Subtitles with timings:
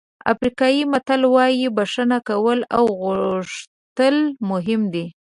[0.33, 4.15] افریقایي متل وایي بښنه کول او غوښتل
[4.49, 5.05] مهم دي.